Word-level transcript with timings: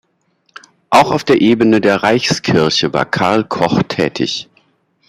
Auch 0.89 1.11
auf 1.11 1.23
der 1.23 1.41
Ebene 1.41 1.79
der 1.79 2.01
Reichskirche 2.01 2.91
war 2.91 3.05
Karl 3.05 3.43
Koch 3.43 3.83
tätig. 3.83 4.49